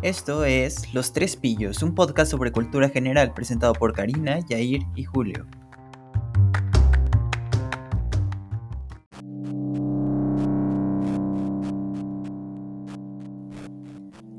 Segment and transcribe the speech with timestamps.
[0.00, 5.02] Esto es Los Tres Pillos, un podcast sobre cultura general presentado por Karina, Yair y
[5.02, 5.44] Julio.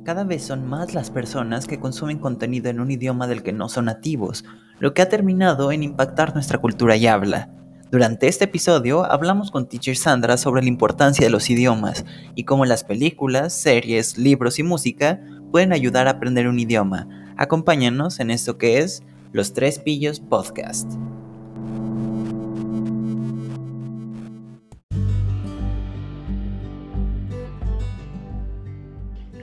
[0.06, 3.68] Cada vez son más las personas que consumen contenido en un idioma del que no
[3.68, 4.46] son nativos,
[4.80, 7.59] lo que ha terminado en impactar nuestra cultura y habla.
[7.92, 12.06] Durante este episodio hablamos con Teacher Sandra sobre la importancia de los idiomas
[12.36, 15.20] y cómo las películas, series, libros y música
[15.52, 17.34] pueden ayudar a aprender un idioma.
[17.36, 19.02] Acompáñanos en esto que es
[19.32, 20.92] Los Tres Pillos Podcast.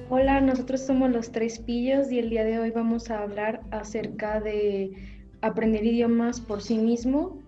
[0.08, 4.40] Hola, nosotros somos los Tres Pillos y el día de hoy vamos a hablar acerca
[4.40, 4.92] de
[5.40, 7.44] aprender idiomas por sí mismo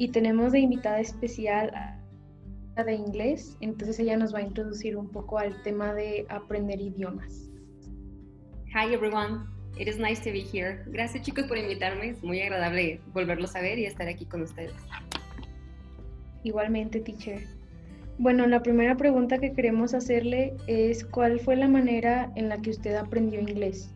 [0.00, 5.10] y tenemos de invitada especial a de inglés, entonces ella nos va a introducir un
[5.10, 7.50] poco al tema de aprender idiomas.
[8.68, 9.44] Hi everyone,
[9.78, 10.82] it is nice to be here.
[10.86, 14.72] Gracias chicos por invitarme, es muy agradable volverlos a ver y estar aquí con ustedes.
[16.44, 17.42] Igualmente, teacher.
[18.16, 22.70] Bueno, la primera pregunta que queremos hacerle es ¿cuál fue la manera en la que
[22.70, 23.94] usted aprendió inglés?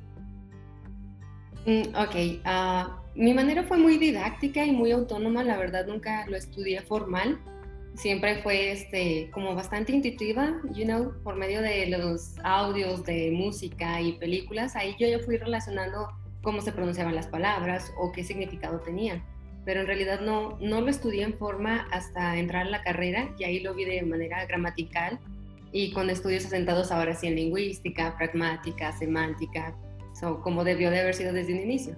[1.65, 6.37] Mm, ok, uh, mi manera fue muy didáctica y muy autónoma, la verdad nunca lo
[6.37, 7.39] estudié formal,
[7.95, 14.01] siempre fue este, como bastante intuitiva, you know, por medio de los audios de música
[14.01, 16.09] y películas, ahí yo ya fui relacionando
[16.43, 19.23] cómo se pronunciaban las palabras o qué significado tenían,
[19.65, 23.45] pero en realidad no, no lo estudié en forma hasta entrar a la carrera y
[23.45, 25.21] ahí lo vi de manera gramatical
[25.71, 29.73] y con estudios asentados ahora sí en lingüística, pragmática, semántica,
[30.19, 31.97] so, como debió de haber sido desde un inicio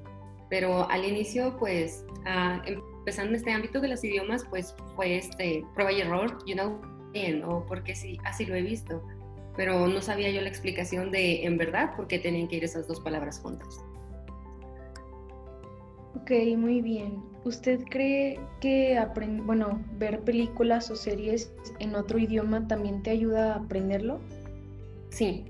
[0.49, 5.65] pero al inicio, pues, uh, empezando en este ámbito de los idiomas, pues fue este
[5.75, 6.81] prueba y error, you know,
[7.13, 9.03] bien, o porque sí, así lo he visto,
[9.57, 12.87] pero no sabía yo la explicación de, en verdad, por qué tenían que ir esas
[12.87, 13.85] dos palabras juntas.
[16.15, 17.23] Ok, muy bien.
[17.45, 19.01] ¿Usted cree que
[19.45, 24.19] bueno, ver películas o series en otro idioma también te ayuda a aprenderlo?
[25.11, 25.45] Sí,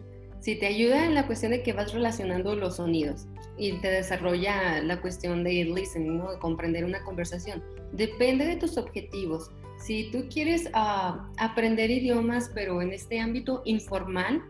[0.47, 3.27] sí, te ayuda en la cuestión de que vas relacionando los sonidos
[3.59, 6.31] y te desarrolla la cuestión de listening, ¿no?
[6.31, 7.65] de comprender una conversación.
[7.91, 9.51] Depende de tus objetivos.
[9.77, 14.41] Si tú quieres ah, aprender idiomas, pero en este ámbito informal,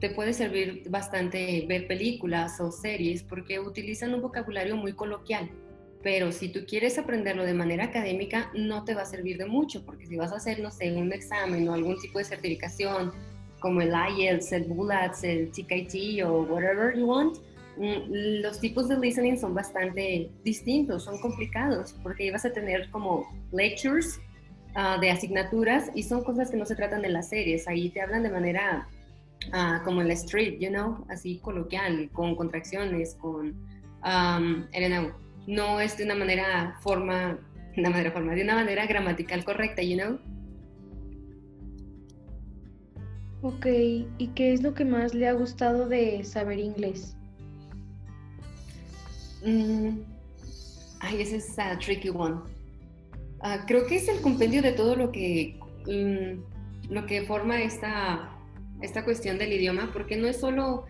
[0.00, 5.50] te puede servir bastante ver películas o series porque utilizan un vocabulario muy coloquial.
[6.02, 9.82] Pero si tú quieres aprenderlo de manera académica, no te va a servir de mucho,
[9.86, 13.12] porque si vas a hacer, no sé, un examen o algún tipo de certificación,
[13.60, 17.38] como el IELTS, el BULATS, el TKT o whatever you want,
[17.78, 23.24] Mm, los tipos de listening son bastante distintos, son complicados, porque ibas a tener como
[23.52, 24.20] lectures
[24.74, 28.00] ah, de asignaturas y son cosas que no se tratan de las series, ahí te
[28.00, 28.88] hablan de manera
[29.52, 33.54] uh, como en la street, you know, así coloquial, con contracciones, con,
[34.04, 34.66] um,
[35.46, 37.38] no es de una manera forma,
[37.76, 40.18] una manera forma, de una manera gramatical correcta, you know.
[43.40, 47.16] Ok, ¿y qué es lo que más le ha gustado de saber inglés?
[49.44, 50.00] Mm,
[50.98, 52.40] ay, ese es a tricky one.
[53.40, 55.56] Ah, creo que es el compendio de todo lo que,
[55.86, 58.36] mm, lo que forma esta,
[58.82, 60.86] esta cuestión del idioma, porque no es solo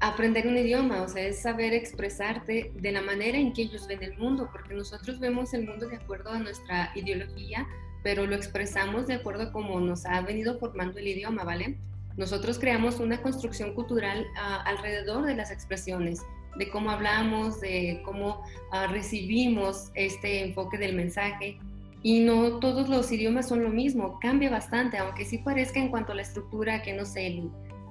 [0.00, 4.02] aprender un idioma, o sea, es saber expresarte de la manera en que ellos ven
[4.02, 7.68] el mundo, porque nosotros vemos el mundo de acuerdo a nuestra ideología,
[8.02, 11.78] pero lo expresamos de acuerdo a cómo nos ha venido formando el idioma, ¿vale?
[12.16, 16.20] Nosotros creamos una construcción cultural ah, alrededor de las expresiones
[16.56, 21.58] de cómo hablamos, de cómo ah, recibimos este enfoque del mensaje.
[22.02, 26.12] Y no todos los idiomas son lo mismo, cambia bastante, aunque sí parezca en cuanto
[26.12, 27.50] a la estructura, que no sé, el,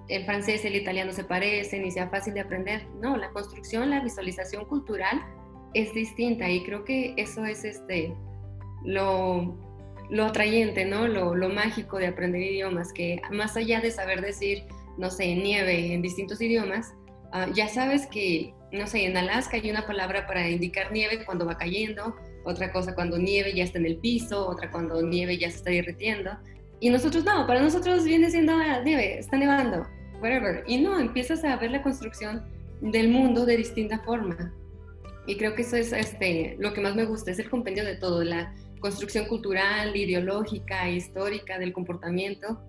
[0.10, 2.86] el francés, el italiano se parecen y sea fácil de aprender.
[3.02, 5.22] No, la construcción, la visualización cultural
[5.74, 8.14] es distinta y creo que eso es este,
[8.84, 9.58] lo,
[10.12, 11.08] lo atrayente, ¿no?
[11.08, 14.66] Lo, mágico de aprender idiomas, que más allá de saber decir,
[15.00, 16.94] no sé, nieve en distintos idiomas,
[17.34, 21.46] Ah, ya sabes que, no sé, en Alaska hay una palabra para indicar nieve cuando
[21.46, 25.50] va cayendo, otra cosa cuando nieve ya está en el piso, otra cuando nieve ya
[25.50, 26.32] se está derritiendo.
[26.82, 29.88] Y nosotros no, para nosotros viene siendo ah, nieve, está nevando,
[30.22, 30.64] whatever.
[30.68, 32.44] Y no, empiezas a ver la construcción
[32.82, 34.54] del mundo de distinta forma.
[35.26, 37.96] Y creo que eso es este, lo que más me gusta, es el compendio de
[37.96, 42.60] todo, la construcción cultural, ideológica, histórica del comportamiento.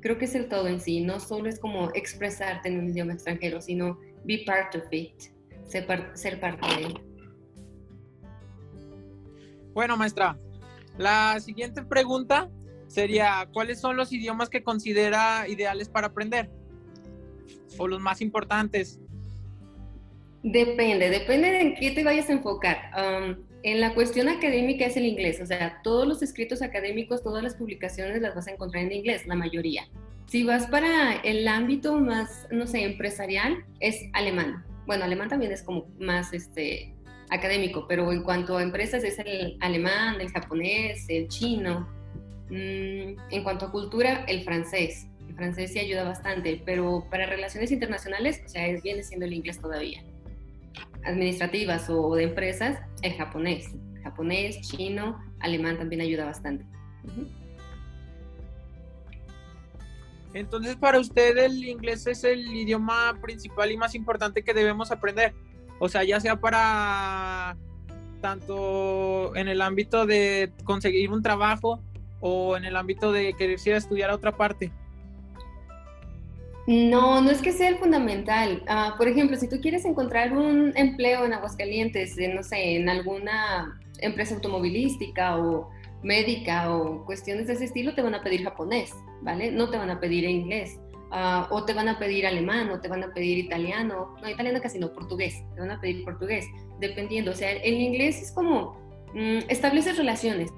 [0.00, 3.14] Creo que es el todo en sí, no solo es como expresarte en un idioma
[3.14, 5.14] extranjero, sino be part of it,
[5.66, 7.00] ser, parte de él.
[9.72, 10.38] Bueno, maestra,
[10.98, 12.50] la siguiente pregunta
[12.86, 16.50] sería, ¿cuáles son los idiomas que considera ideales para aprender?
[17.78, 19.00] O los más importantes.
[20.42, 22.90] Depende, depende de en qué te vayas a enfocar.
[22.94, 27.42] Um, en la cuestión académica es el inglés, o sea, todos los escritos académicos, todas
[27.42, 29.88] las publicaciones las vas a encontrar en inglés, la mayoría.
[30.26, 34.64] Si vas para el ámbito más, no sé, empresarial, es alemán.
[34.86, 36.94] Bueno, alemán también es como más este,
[37.30, 41.88] académico, pero en cuanto a empresas es el alemán, el japonés, el chino.
[42.48, 45.06] Mm, en cuanto a cultura, el francés.
[45.28, 49.58] El francés sí ayuda bastante, pero para relaciones internacionales, o sea, viene siendo el inglés
[49.58, 50.02] todavía
[51.04, 53.68] administrativas o de empresas, el japonés.
[54.02, 56.64] Japonés, chino, alemán también ayuda bastante.
[60.34, 65.34] Entonces, para usted el inglés es el idioma principal y más importante que debemos aprender.
[65.78, 67.56] O sea, ya sea para
[68.20, 71.82] tanto en el ámbito de conseguir un trabajo
[72.20, 74.72] o en el ámbito de querer ir a estudiar a otra parte.
[76.66, 78.62] No, no es que sea el fundamental.
[78.68, 83.80] Ah, por ejemplo, si tú quieres encontrar un empleo en Aguascalientes, no sé, en alguna
[83.98, 85.70] empresa automovilística o
[86.02, 88.92] médica o cuestiones de ese estilo, te van a pedir japonés,
[89.22, 89.50] ¿vale?
[89.50, 90.78] No te van a pedir inglés.
[91.10, 94.14] Ah, o te van a pedir alemán, o te van a pedir italiano.
[94.22, 95.42] No, italiano casi no, portugués.
[95.54, 96.46] Te van a pedir portugués,
[96.80, 97.32] dependiendo.
[97.32, 98.78] O sea, el inglés es como,
[99.14, 100.50] mm, estableces relaciones,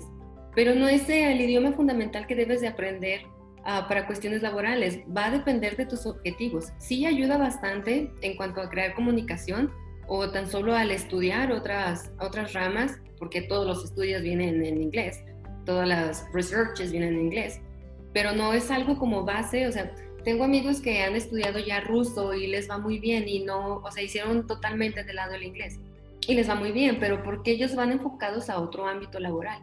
[0.55, 3.23] pero no es el idioma fundamental que debes de aprender
[3.67, 5.01] Ah, para cuestiones laborales.
[5.17, 6.73] Va a depender de tus objetivos.
[6.79, 9.73] Sí ayuda bastante en cuanto a crear comunicación
[10.07, 15.23] o tan solo al estudiar otras, otras ramas, porque todos los estudios vienen en inglés,
[15.65, 17.61] todas las researches vienen en inglés,
[18.13, 19.95] pero no es algo como base, o sea,
[20.25, 23.91] tengo amigos que han estudiado ya ruso y les va muy bien y no, o
[23.91, 25.79] sea, hicieron totalmente de lado el inglés
[26.27, 29.63] y les va muy bien, pero porque ellos van enfocados a otro ámbito laboral.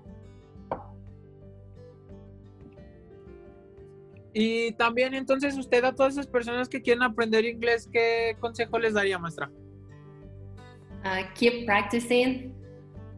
[4.33, 8.93] Y también entonces usted a todas esas personas que quieren aprender inglés, ¿qué consejo les
[8.93, 9.49] daría, maestra?
[11.03, 12.53] Uh, keep practicing.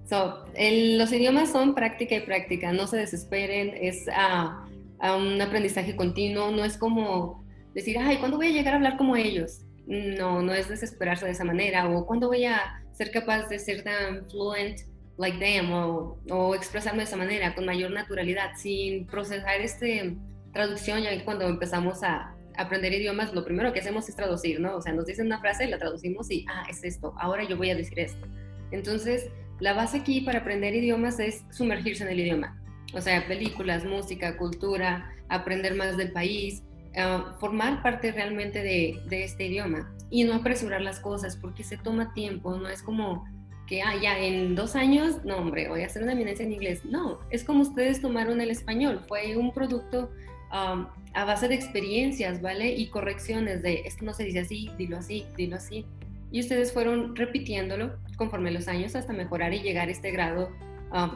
[0.06, 6.52] So, los idiomas son práctica y práctica, no se desesperen, es uh, un aprendizaje continuo,
[6.52, 9.62] no es como decir, ay, ¿cuándo voy a llegar a hablar como ellos?
[9.86, 13.84] No, no es desesperarse de esa manera, o ¿cuándo voy a ser capaz de ser
[13.84, 14.82] tan fluent
[15.18, 20.18] like them, o, o expresarme de esa manera, con mayor naturalidad, sin procesar este
[20.54, 24.78] traducción, ya que cuando empezamos a aprender idiomas, lo primero que hacemos es traducir, ¿no?
[24.78, 27.72] O sea, nos dicen una frase, la traducimos y, ah, es esto, ahora yo voy
[27.72, 28.26] a decir esto.
[28.72, 29.30] Entonces,
[29.60, 32.60] la base aquí para aprender idiomas es sumergirse en el idioma.
[32.94, 36.64] O sea, películas, música, cultura, aprender más del país,
[36.94, 41.78] eh, formar parte realmente de, de, este idioma y no apresurar las cosas porque se
[41.78, 43.26] toma tiempo, no es como
[43.68, 46.86] que, ah, ya en dos años, no, hombre, voy a hacer una eminencia en inglés.
[46.86, 50.12] No, es como ustedes tomaron el español, fue un producto
[50.56, 52.72] a base de experiencias, ¿vale?
[52.74, 55.86] Y correcciones de esto no se dice así, dilo así, dilo así.
[56.32, 60.52] Y ustedes fueron repitiéndolo conforme los años hasta mejorar y llegar a este grado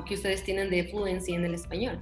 [0.08, 2.02] que ustedes tienen de fluencia en el español.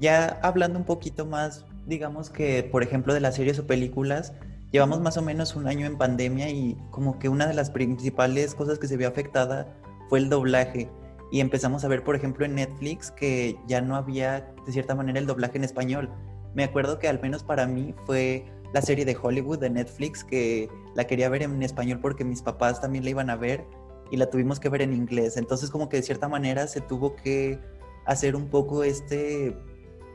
[0.00, 4.34] Ya hablando un poquito más, digamos que, por ejemplo, de las series o películas,
[4.70, 8.54] llevamos más o menos un año en pandemia y como que una de las principales
[8.54, 9.74] cosas que se vio afectada
[10.10, 10.90] fue el doblaje
[11.30, 15.18] y empezamos a ver, por ejemplo, en Netflix que ya no había, de cierta manera,
[15.18, 16.10] el doblaje en español.
[16.54, 20.68] Me acuerdo que al menos para mí fue la serie de Hollywood de Netflix que
[20.94, 23.64] la quería ver en español porque mis papás también la iban a ver
[24.10, 25.36] y la tuvimos que ver en inglés.
[25.36, 27.58] Entonces como que de cierta manera se tuvo que
[28.06, 29.56] hacer un poco este,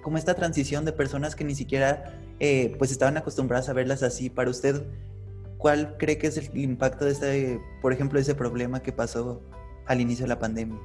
[0.01, 4.29] como esta transición de personas que ni siquiera eh, pues estaban acostumbradas a verlas así.
[4.29, 4.85] Para usted,
[5.57, 9.41] ¿cuál cree que es el impacto de este, por ejemplo, de ese problema que pasó
[9.85, 10.79] al inicio de la pandemia?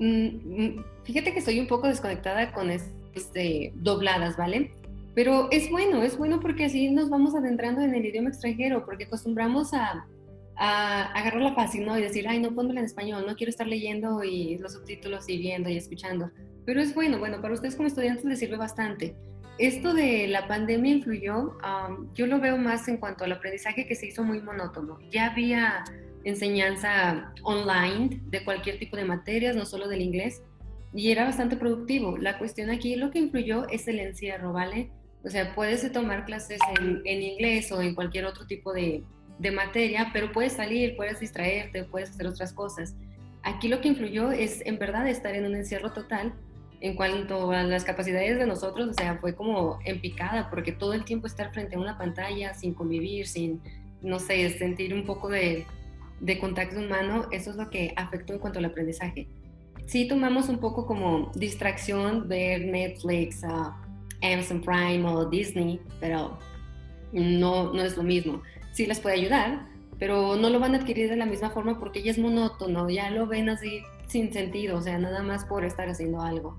[0.00, 4.72] Mm, mm, fíjate que estoy un poco desconectada con este, dobladas, ¿vale?
[5.14, 9.04] Pero es bueno, es bueno porque así nos vamos adentrando en el idioma extranjero, porque
[9.04, 10.06] acostumbramos a,
[10.56, 11.98] a agarrar fácil, ¿no?
[11.98, 15.36] Y decir, ay, no, pónmela en español, no quiero estar leyendo y los subtítulos y
[15.36, 16.30] viendo y escuchando.
[16.64, 19.14] Pero es bueno, bueno, para ustedes como estudiantes les sirve bastante.
[19.58, 21.58] Esto de la pandemia influyó,
[22.14, 24.98] yo lo veo más en cuanto al aprendizaje que se hizo muy monótono.
[25.10, 25.84] Ya había
[26.24, 30.42] enseñanza online de cualquier tipo de materias, no solo del inglés,
[30.92, 32.16] y era bastante productivo.
[32.18, 34.90] La cuestión aquí, lo que influyó es el encierro, ¿vale?
[35.24, 39.04] O sea, puedes tomar clases en, inglés o en cualquier otro tipo de,
[39.38, 42.96] de, materia, pero puedes salir, puedes distraerte, puedes hacer otras cosas.
[43.42, 46.34] Aquí lo que influyó es en verdad estar en un encierro total
[46.80, 50.94] en cuanto a las capacidades de nosotros, o sea, fue como en picada, porque todo
[50.94, 53.60] el tiempo estar frente a una pantalla sin convivir, sin,
[54.00, 55.66] no sé, sentir un poco de,
[56.20, 59.28] de contacto humano, eso es lo que afectó en cuanto al aprendizaje.
[59.86, 63.72] Sí tomamos un poco como distracción ver Netflix, uh,
[64.22, 66.38] Amazon Prime o Disney, pero
[67.12, 68.42] no, no es lo mismo.
[68.72, 69.66] sí les puede ayudar,
[69.98, 73.10] pero no lo van a adquirir de la misma forma porque ya es monótono, ya
[73.10, 76.58] lo ven así sin sentido, o sea, nada más por estar haciendo algo.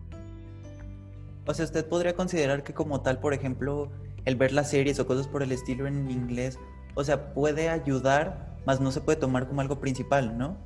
[1.46, 3.92] O sea, usted podría considerar que como tal, por ejemplo,
[4.26, 6.60] el ver las series o cosas por el estilo en inglés,
[6.96, 10.58] o sea, puede ayudar, más no se puede tomar como algo principal, ¿no?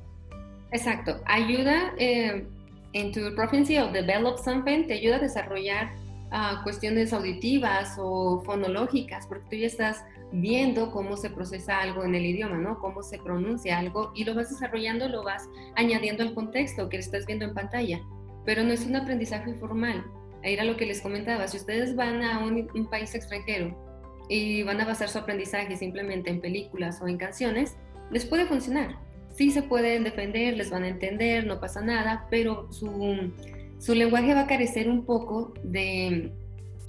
[0.72, 2.46] Exacto, ayuda eh,
[2.92, 5.92] en tu proficiency of develop something, te ayuda a desarrollar
[6.32, 12.14] uh, cuestiones auditivas o fonológicas, porque tú ya estás viendo cómo se procesa algo en
[12.14, 12.78] el idioma, ¿no?
[12.78, 17.26] Cómo se pronuncia algo y lo vas desarrollando, lo vas añadiendo al contexto que estás
[17.26, 18.00] viendo en pantalla.
[18.44, 20.04] Pero no es un aprendizaje formal.
[20.42, 21.48] Era lo que les comentaba.
[21.48, 23.85] Si ustedes van a un, un país extranjero
[24.28, 27.76] y van a basar su aprendizaje simplemente en películas o en canciones,
[28.10, 28.98] les puede funcionar.
[29.34, 33.32] Sí se pueden defender, les van a entender, no pasa nada, pero su,
[33.78, 36.32] su lenguaje va a carecer un poco de,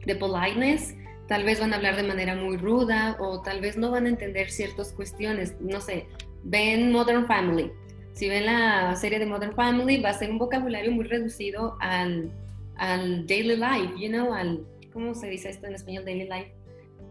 [0.06, 0.96] de politeness,
[1.28, 4.10] tal vez van a hablar de manera muy ruda o tal vez no van a
[4.10, 5.56] entender ciertas cuestiones.
[5.60, 6.08] No sé,
[6.44, 7.72] ven Modern Family.
[8.14, 12.32] Si ven la serie de Modern Family, va a ser un vocabulario muy reducido al,
[12.78, 16.57] al daily life, you know, al, ¿cómo se dice esto en español, daily life?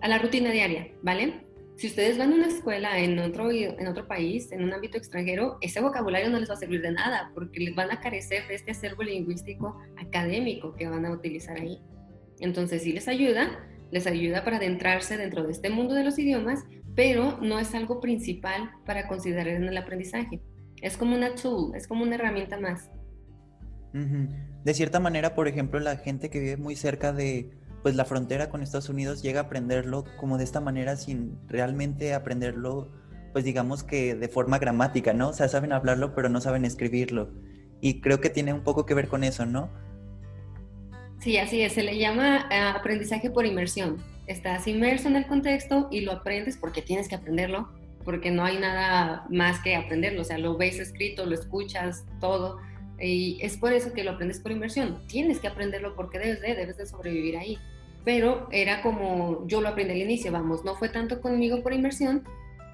[0.00, 1.46] A la rutina diaria, ¿vale?
[1.76, 5.58] Si ustedes van a una escuela en otro, en otro país, en un ámbito extranjero,
[5.60, 8.54] ese vocabulario no les va a servir de nada porque les van a carecer de
[8.54, 11.78] este acervo lingüístico académico que van a utilizar ahí.
[12.40, 16.64] Entonces, sí les ayuda, les ayuda para adentrarse dentro de este mundo de los idiomas,
[16.94, 20.40] pero no es algo principal para considerar en el aprendizaje.
[20.80, 22.90] Es como una tool, es como una herramienta más.
[23.92, 27.50] De cierta manera, por ejemplo, la gente que vive muy cerca de
[27.86, 32.14] pues la frontera con Estados Unidos llega a aprenderlo como de esta manera sin realmente
[32.14, 32.88] aprenderlo,
[33.32, 35.28] pues digamos que de forma gramática, ¿no?
[35.28, 37.30] O sea, saben hablarlo, pero no saben escribirlo.
[37.80, 39.70] Y creo que tiene un poco que ver con eso, ¿no?
[41.20, 43.98] Sí, así es, se le llama eh, aprendizaje por inmersión.
[44.26, 47.68] Estás inmerso en el contexto y lo aprendes porque tienes que aprenderlo,
[48.04, 52.58] porque no hay nada más que aprenderlo, o sea, lo ves escrito, lo escuchas, todo,
[52.98, 55.06] y es por eso que lo aprendes por inmersión.
[55.06, 57.58] Tienes que aprenderlo porque debes de, debes de sobrevivir ahí.
[58.06, 62.22] Pero era como yo lo aprendí al inicio, vamos, no fue tanto conmigo por inmersión,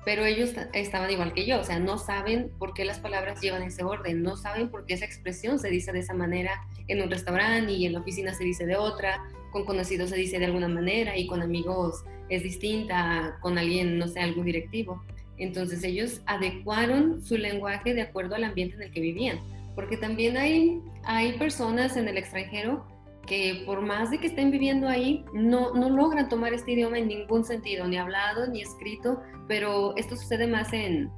[0.04, 3.62] pero ellos estaban igual que yo, o sea, no saben por qué las palabras llevan
[3.62, 7.10] ese orden, no saben por qué esa expresión se dice de esa manera en un
[7.10, 9.22] restaurante y en la oficina se dice de otra,
[9.52, 14.08] con conocidos se dice de alguna manera y con amigos es distinta, con alguien, no
[14.08, 15.02] sé, algún directivo.
[15.38, 19.40] Entonces ellos adecuaron su lenguaje de acuerdo al ambiente en el que vivían,
[19.74, 22.91] porque también hay, hay personas en el extranjero
[23.26, 27.08] que por más de que estén viviendo ahí, no, no logran tomar este idioma en
[27.08, 31.10] ningún sentido, ni hablado ni escrito, pero esto sucede más en,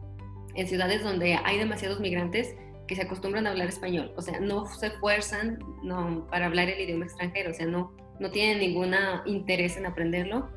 [0.54, 2.54] en ciudades donde hay demasiados migrantes
[2.87, 5.58] que se acostumbran a hablar español, o sea, no se esfuerzan
[6.30, 8.94] para hablar el idioma extranjero, o sea, no, no tienen ningún
[9.25, 10.50] interés en aprenderlo,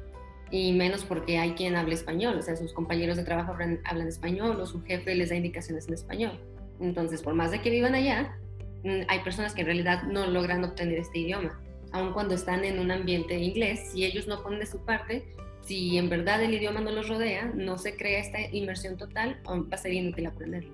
[0.52, 4.08] y menos porque hay quien habla español, o sea, sus compañeros de trabajo hablan, hablan
[4.08, 6.40] español o su jefe les da indicaciones en español.
[6.80, 8.38] Entonces, por más de que vivan allá,
[8.84, 11.60] hay personas que en realidad no logran obtener este idioma,
[11.92, 15.26] aun cuando están en un ambiente inglés, si ellos no ponen de su parte,
[15.62, 19.66] si en verdad el idioma no los rodea, no se crea esta inmersión total, va
[19.72, 20.72] a ser inútil aprenderlo.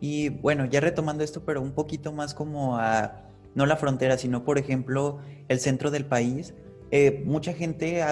[0.00, 4.44] Y bueno, ya retomando esto, pero un poquito más como a, no la frontera, sino
[4.44, 6.54] por ejemplo el centro del país,
[6.90, 8.02] eh, mucha gente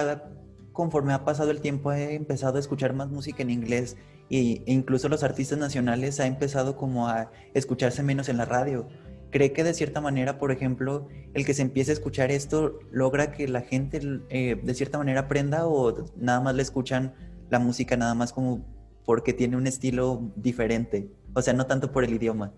[0.73, 3.95] conforme ha pasado el tiempo ha empezado a escuchar más música en inglés
[4.29, 8.87] e incluso los artistas nacionales ha empezado como a escucharse menos en la radio.
[9.29, 13.31] ¿Cree que de cierta manera, por ejemplo, el que se empiece a escuchar esto logra
[13.31, 17.13] que la gente eh, de cierta manera aprenda o nada más le escuchan
[17.49, 18.65] la música nada más como
[19.05, 21.09] porque tiene un estilo diferente?
[21.33, 22.53] O sea, no tanto por el idioma.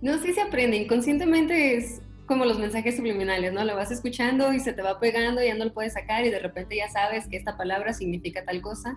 [0.00, 0.76] No, sí se aprende.
[0.76, 2.00] Inconscientemente es
[2.32, 3.62] como los mensajes subliminales, ¿no?
[3.62, 6.38] Lo vas escuchando y se te va pegando ya no lo puedes sacar y de
[6.38, 8.96] repente ya sabes que esta palabra significa tal cosa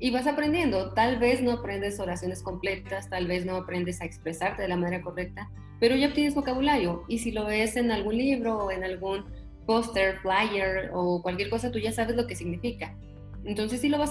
[0.00, 0.92] y vas aprendiendo.
[0.94, 5.00] Tal vez no aprendes oraciones completas, tal vez no aprendes a expresarte de la manera
[5.00, 5.48] correcta,
[5.78, 7.04] pero ya tienes vocabulario.
[7.06, 9.26] Y si lo ves en algún libro o en algún
[9.64, 12.96] póster, flyer o cualquier cosa, tú ya sabes lo que significa.
[13.44, 14.10] Entonces, si lo vas,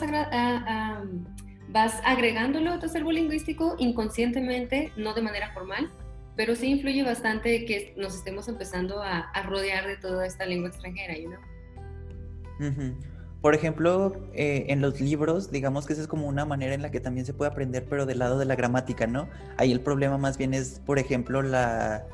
[1.67, 5.91] vas agregándolo a tu acervo lingüístico inconscientemente, no de manera formal,
[6.35, 11.13] pero sí influye bastante que nos estemos empezando a, rodear de toda esta lengua extranjera,
[11.29, 11.39] ¿no?
[13.41, 16.91] Por ejemplo, eh, en los libros, digamos que esa es como una manera en la
[16.91, 19.27] que también se puede aprender, pero del lado de la gramática, ¿no?
[19.57, 22.05] Ahí el problema más bien es, por ejemplo, la,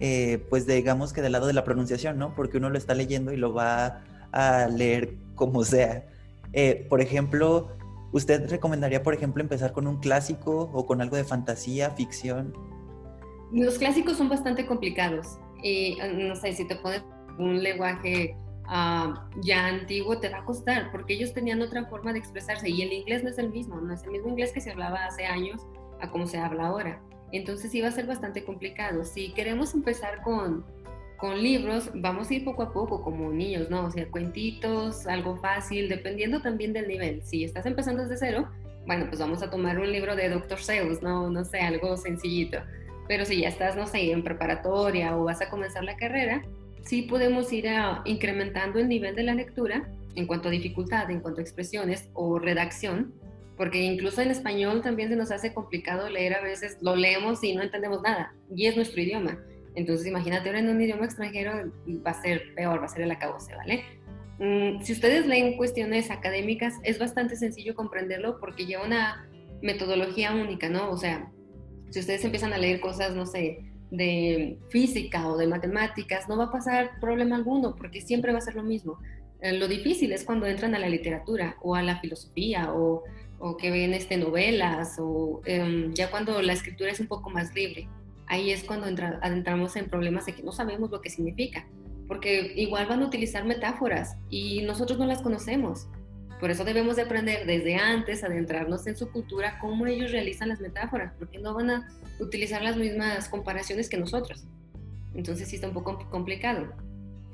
[0.00, 2.34] eh, pues digamos que del lado de la pronunciación, ¿no?
[2.34, 6.06] Porque uno lo está leyendo y lo va a leer como sea.
[6.54, 7.76] Eh, por ejemplo,
[8.12, 12.54] ¿usted recomendaría, por ejemplo, empezar con un clásico o con algo de fantasía, ficción?
[13.52, 15.38] Los clásicos son bastante complicados.
[15.62, 17.02] Y no sé, si te pones
[17.38, 22.18] un lenguaje ah, ya antiguo, te va a costar, porque ellos tenían otra forma de
[22.18, 24.70] expresarse y el inglés no es el mismo, no es el mismo inglés que se
[24.70, 25.60] hablaba hace años
[26.00, 27.02] a como se habla ahora.
[27.32, 29.04] Entonces sí va a ser bastante complicado.
[29.04, 30.64] Si queremos empezar con,
[31.16, 33.86] con libros, vamos a ir poco a poco como niños, ¿no?
[33.86, 37.22] O sea, cuentitos, algo fácil, dependiendo también del nivel.
[37.22, 38.48] Si estás empezando desde cero,
[38.86, 40.58] bueno, pues vamos a tomar un libro de Dr.
[40.58, 41.30] Seuss, ¿no?
[41.30, 42.58] No sé, algo sencillito.
[43.10, 46.44] Pero si ya estás, no sé, en preparatoria o vas a comenzar la carrera,
[46.84, 47.66] sí podemos ir
[48.04, 52.38] incrementando el nivel de la lectura en cuanto a dificultad, en cuanto a expresiones o
[52.38, 53.12] redacción,
[53.56, 57.52] porque incluso en español también se nos hace complicado leer a veces, lo leemos y
[57.52, 59.40] no entendemos nada, y es nuestro idioma.
[59.74, 61.72] Entonces imagínate ahora en un idioma extranjero
[62.06, 63.82] va a ser peor, va a ser el acabose, ¿vale?
[64.38, 69.28] Mm, si ustedes leen cuestiones académicas, es bastante sencillo comprenderlo porque lleva una
[69.62, 70.92] metodología única, ¿no?
[70.92, 71.28] O sea,
[71.90, 76.44] si ustedes empiezan a leer cosas, no sé, de física o de matemáticas, no va
[76.44, 78.98] a pasar problema alguno porque siempre va a ser lo mismo.
[79.40, 83.04] Eh, lo difícil es cuando entran a la literatura o a la filosofía o,
[83.58, 87.88] que ven este, novelas o em, ya cuando la escritura es un poco más libre.
[88.26, 91.66] Ahí es cuando entramos en problemas de que no sabemos lo que significa
[92.10, 95.86] porque igual van a utilizar metáforas y nosotros no las conocemos.
[96.40, 100.60] Por eso debemos de aprender desde antes, adentrarnos en su cultura, cómo ellos realizan las
[100.60, 104.44] metáforas, porque no van a utilizar las mismas comparaciones que nosotros.
[105.14, 106.72] Entonces sí está un poco complicado.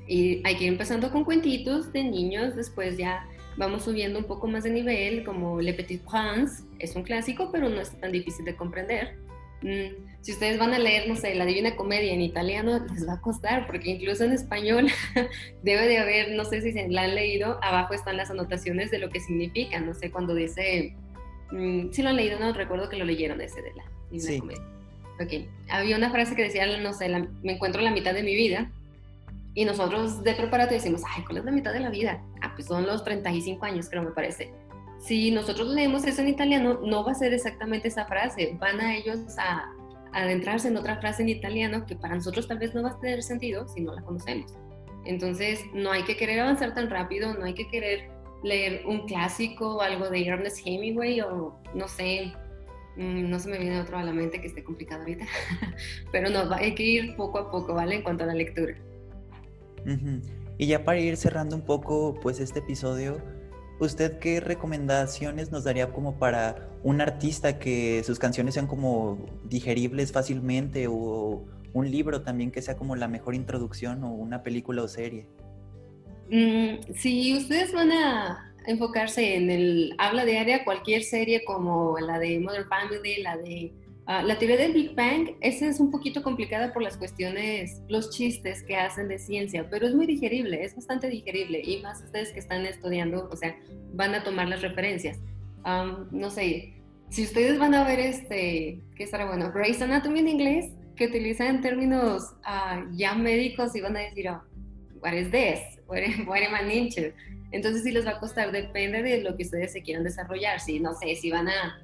[0.07, 3.25] Y hay que ir empezando con cuentitos de niños, después ya
[3.57, 7.69] vamos subiendo un poco más de nivel, como Le Petit Prince, es un clásico, pero
[7.69, 9.17] no es tan difícil de comprender.
[9.61, 13.13] Mm, si ustedes van a leer, no sé, la Divina Comedia en italiano, les va
[13.13, 14.87] a costar, porque incluso en español
[15.63, 18.99] debe de haber, no sé si se la han leído, abajo están las anotaciones de
[18.99, 20.95] lo que significa, no sé, cuando dice,
[21.51, 24.63] mm, si lo han leído, no recuerdo que lo leyeron ese de la Divina Comedia.
[25.19, 27.09] Ok, había una frase que decía, no sé,
[27.41, 28.71] me encuentro en la mitad de mi vida,
[29.57, 32.21] y nosotros de preparatorio decimos, ay, ¿cuál es la mitad de la vida?
[32.41, 34.51] Ah, pues son los 35 años, creo, me parece
[34.99, 38.95] si nosotros leemos eso en italiano, no va a ser exactamente esa frase, van a
[38.95, 39.71] ellos a,
[40.13, 43.21] adentrarse en otra frase en italiano que para nosotros tal vez no va a tener
[43.21, 44.51] sentido si no la conocemos.
[45.05, 48.09] Entonces, no hay que querer avanzar tan rápido, no hay que querer
[48.43, 52.33] leer un clásico o algo de Ernest Hemingway o no sé,
[52.95, 55.25] mm, no se me viene otro a la mente que esté complicado ahorita,
[56.11, 57.95] pero no, hay que ir poco a poco, ¿vale?
[57.95, 58.75] En cuanto a la lectura.
[60.57, 63.21] Y ya para ir cerrando un poco, pues este episodio,
[63.79, 70.11] ¿Usted qué recomendaciones nos daría como para un artista que sus canciones sean como digeribles
[70.11, 74.87] fácilmente o un libro también que sea como la mejor introducción o una película o
[74.87, 75.27] serie?
[76.29, 82.39] Mm, si ustedes van a enfocarse en el habla diaria, cualquier serie como la de
[82.39, 83.71] Modern Family, la de
[84.09, 88.09] Ah, la teoría del Big Bang, esa es un poquito complicada por las cuestiones, los
[88.09, 92.31] chistes que hacen de ciencia, pero es muy digerible, es bastante digerible y más ustedes
[92.31, 93.57] que están estudiando, o sea,
[93.91, 95.19] van a tomar las referencias.
[96.11, 96.73] no sé,
[97.09, 99.51] si ustedes van a ver este, ¿qué estará bueno?
[99.51, 104.41] Grey's Anatomy en inglés, que utilizan términos uh, ya médicos y van a decir, oh,
[105.01, 105.59] what is this?
[105.85, 106.89] What, what am I
[107.51, 110.61] Entonces sí les va a costar, depende de lo que ustedes se quieran desarrollar.
[110.61, 111.81] Si, no sé, si van a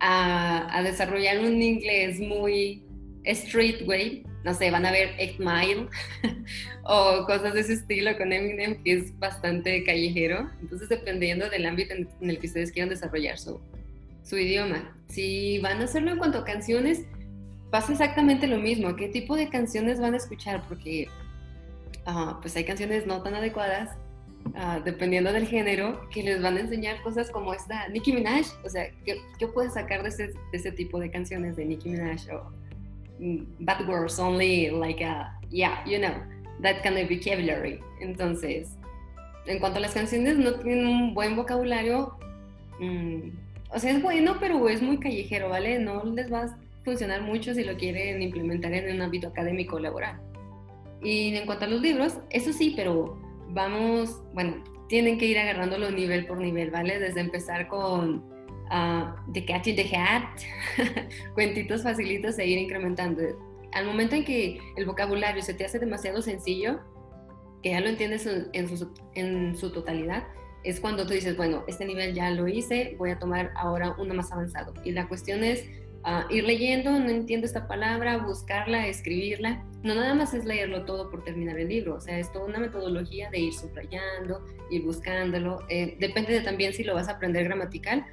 [0.00, 2.82] a, desarrollar un inglés muy
[3.24, 5.88] street way, no sé, van a ver 8 Mile
[6.84, 10.48] o cosas de ese estilo con Eminem, que es bastante callejero.
[10.60, 13.60] Entonces, dependiendo del ámbito en, el que ustedes quieran desarrollar su,
[14.22, 14.96] su idioma.
[15.08, 17.04] Si van a hacerlo en cuanto a canciones,
[17.70, 18.96] pasa exactamente lo mismo.
[18.96, 20.62] ¿Qué tipo de canciones van a escuchar?
[20.68, 21.08] Porque
[22.06, 23.90] ah, pues hay canciones no tan adecuadas
[24.54, 28.46] Ah, dependiendo del género, que les van a enseñar cosas como esta Nicki Minaj.
[28.64, 31.90] O sea, ¿qué, qué puedes sacar de ese, de ese, tipo de canciones de Nicki
[31.90, 32.28] Minaj?
[32.32, 32.50] O
[33.18, 36.14] mm, Bad Words Only, like, a, yeah, you know,
[36.62, 37.80] that kind of vocabulary.
[38.00, 38.76] Entonces,
[39.46, 42.16] en cuanto a las canciones, no tienen un buen vocabulario.
[42.80, 43.30] Mm,
[43.70, 45.78] o sea, es bueno, pero es muy callejero, ¿vale?
[45.78, 49.78] No les va a funcionar mucho si lo quieren implementar en un ámbito académico o
[49.78, 50.20] laboral.
[51.02, 55.90] Y en cuanto a los libros, eso sí, pero vamos, bueno, tienen que ir agarrándolo
[55.90, 56.98] nivel por nivel, ¿vale?
[56.98, 58.24] Desde empezar con
[58.70, 60.40] uh, The Cat in the Hat,
[61.34, 63.22] cuentitos facilitos e ir incrementando.
[63.72, 66.80] Al momento en que el vocabulario se te hace demasiado sencillo,
[67.62, 70.26] que ya lo entiendes en su, en su totalidad,
[70.64, 74.14] es cuando tú dices, bueno, este nivel ya lo hice, voy a tomar ahora uno
[74.14, 74.74] más avanzado.
[74.84, 75.68] Y la cuestión es
[76.30, 79.64] ir leyendo, no entiendo esta palabra, buscarla, escribirla.
[79.82, 82.58] No nada más es leerlo todo por terminar el libro, o sea, es toda una
[82.58, 85.60] metodología de ir subrayando, ir buscándolo.
[85.68, 88.04] Eh, depende de también si lo vas a aprender gramatical,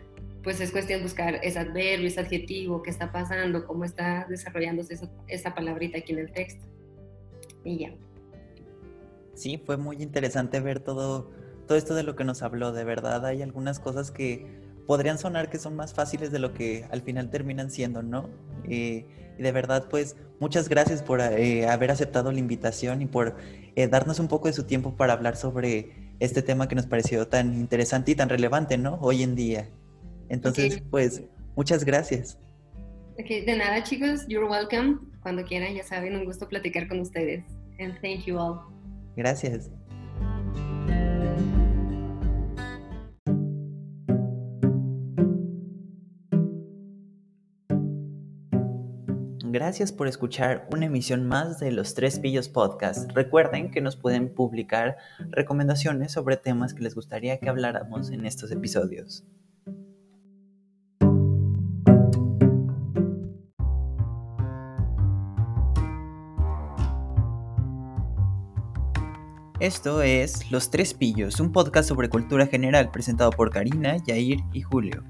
[0.44, 4.94] pues es cuestión de buscar ese adverbio, ese adjetivo, qué está pasando, cómo está desarrollándose
[4.94, 6.66] esa, esa palabrita aquí en el texto.
[7.64, 7.96] Y ya.
[9.34, 11.32] Sí, fue muy interesante ver todo,
[11.68, 12.72] todo esto de lo que nos habló.
[12.74, 16.86] De verdad, hay algunas cosas que podrían sonar que son más fáciles de lo que
[16.92, 18.30] al final terminan siendo, ¿no?
[18.70, 19.06] Eh,
[19.38, 23.36] y de verdad, pues, muchas gracias por eh, haber aceptado la invitación y por
[23.76, 27.28] eh, darnos un poco de su tiempo para hablar sobre este tema que nos pareció
[27.28, 28.98] tan interesante y tan relevante, ¿no?
[29.02, 29.70] Hoy en día.
[30.30, 31.24] Entonces, pues,
[31.56, 32.38] muchas gracias.
[33.18, 34.26] de nada, chicos.
[34.28, 35.00] You're welcome.
[35.22, 37.44] Cuando quieran, ya saben, un gusto platicar con ustedes.
[37.80, 38.60] And thank you all.
[39.18, 39.70] Gracias.
[49.66, 53.12] Gracias por escuchar una emisión más de Los Tres Pillos Podcast.
[53.14, 54.98] Recuerden que nos pueden publicar
[55.32, 59.24] recomendaciones sobre temas que les gustaría que habláramos en estos episodios.
[69.60, 74.62] Esto es Los Tres Pillos, un podcast sobre cultura general presentado por Karina, Yair y
[74.62, 75.04] Julio.